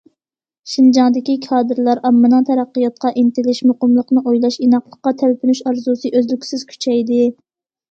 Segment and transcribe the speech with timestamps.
[0.69, 7.25] شىنجاڭدىكى كادىرلار، ئاممىنىڭ تەرەققىياتقا ئىنتىلىش، مۇقىملىقنى ئويلاش، ئىناقلىققا تەلپۈنۈش ئارزۇسى ئۈزلۈكسىز كۈچەيدى.